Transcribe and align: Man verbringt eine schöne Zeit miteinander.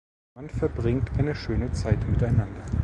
Man 0.33 0.49
verbringt 0.49 1.11
eine 1.19 1.35
schöne 1.35 1.73
Zeit 1.73 2.09
miteinander. 2.09 2.65